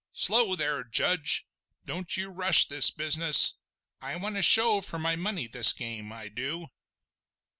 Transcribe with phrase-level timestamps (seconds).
[0.13, 1.45] Slow there, Judge!
[1.85, 3.53] Don't you rush this business!
[4.01, 6.69] I want a show for my money this game—I du!"